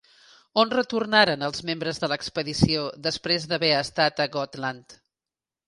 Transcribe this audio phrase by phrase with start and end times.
[0.61, 5.01] On retornaren els membres de l'expedició després d'haver estat a Gotland?